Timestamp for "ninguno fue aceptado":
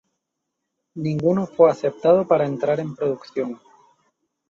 0.95-2.27